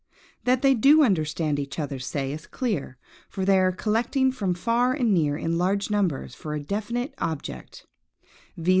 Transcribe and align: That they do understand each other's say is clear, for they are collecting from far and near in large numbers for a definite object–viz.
That 0.45 0.63
they 0.63 0.73
do 0.73 1.03
understand 1.03 1.59
each 1.59 1.77
other's 1.77 2.07
say 2.07 2.31
is 2.31 2.47
clear, 2.47 2.97
for 3.29 3.45
they 3.45 3.59
are 3.59 3.71
collecting 3.71 4.31
from 4.31 4.55
far 4.55 4.93
and 4.93 5.13
near 5.13 5.37
in 5.37 5.59
large 5.59 5.91
numbers 5.91 6.33
for 6.33 6.55
a 6.55 6.59
definite 6.59 7.13
object–viz. 7.19 8.69